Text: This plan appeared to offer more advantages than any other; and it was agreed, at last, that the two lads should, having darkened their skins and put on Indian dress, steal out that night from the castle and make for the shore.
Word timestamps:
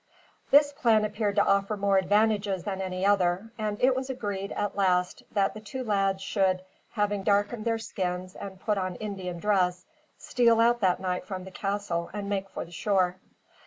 This 0.49 0.73
plan 0.73 1.05
appeared 1.05 1.35
to 1.35 1.45
offer 1.45 1.77
more 1.77 1.99
advantages 1.99 2.63
than 2.63 2.81
any 2.81 3.05
other; 3.05 3.51
and 3.59 3.79
it 3.79 3.95
was 3.95 4.09
agreed, 4.09 4.51
at 4.53 4.75
last, 4.75 5.21
that 5.31 5.53
the 5.53 5.59
two 5.59 5.83
lads 5.83 6.23
should, 6.23 6.63
having 6.93 7.21
darkened 7.21 7.65
their 7.65 7.77
skins 7.77 8.35
and 8.35 8.59
put 8.59 8.79
on 8.79 8.95
Indian 8.95 9.37
dress, 9.37 9.85
steal 10.17 10.59
out 10.59 10.79
that 10.79 10.99
night 10.99 11.23
from 11.27 11.43
the 11.43 11.51
castle 11.51 12.09
and 12.15 12.27
make 12.27 12.49
for 12.49 12.65
the 12.65 12.71
shore. 12.71 13.17